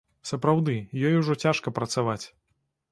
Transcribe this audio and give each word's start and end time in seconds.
Сапраўды, 0.29 0.73
ёй 1.11 1.19
ужо 1.21 1.39
цяжка 1.45 1.77
працаваць. 1.81 2.23